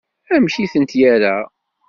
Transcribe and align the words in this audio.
Amek 0.35 0.55
i 0.63 0.65
tent-yerra? 0.71 1.37